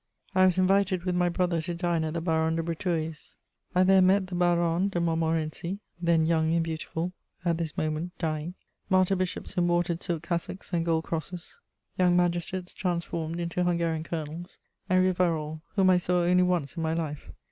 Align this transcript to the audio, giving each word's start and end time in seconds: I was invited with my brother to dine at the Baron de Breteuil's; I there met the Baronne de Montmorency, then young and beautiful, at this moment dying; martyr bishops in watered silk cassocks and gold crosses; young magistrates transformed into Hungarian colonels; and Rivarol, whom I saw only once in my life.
I 0.33 0.45
was 0.45 0.57
invited 0.57 1.03
with 1.03 1.13
my 1.13 1.29
brother 1.29 1.61
to 1.61 1.75
dine 1.75 2.03
at 2.03 2.15
the 2.15 2.21
Baron 2.21 2.55
de 2.55 2.63
Breteuil's; 2.63 3.35
I 3.75 3.83
there 3.83 4.01
met 4.01 4.25
the 4.25 4.33
Baronne 4.33 4.89
de 4.89 4.99
Montmorency, 4.99 5.77
then 6.01 6.25
young 6.25 6.51
and 6.55 6.63
beautiful, 6.63 7.13
at 7.45 7.59
this 7.59 7.77
moment 7.77 8.17
dying; 8.17 8.55
martyr 8.89 9.15
bishops 9.15 9.59
in 9.59 9.67
watered 9.67 10.01
silk 10.01 10.23
cassocks 10.23 10.73
and 10.73 10.83
gold 10.83 11.03
crosses; 11.03 11.59
young 11.99 12.17
magistrates 12.17 12.73
transformed 12.73 13.39
into 13.39 13.63
Hungarian 13.63 14.01
colonels; 14.01 14.57
and 14.89 15.05
Rivarol, 15.05 15.61
whom 15.75 15.91
I 15.91 15.97
saw 15.97 16.23
only 16.23 16.41
once 16.41 16.75
in 16.75 16.81
my 16.81 16.95
life. 16.95 17.29